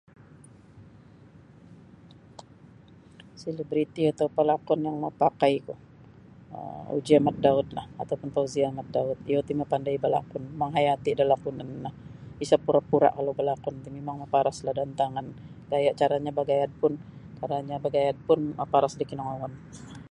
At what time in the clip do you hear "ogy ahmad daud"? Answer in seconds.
6.95-7.67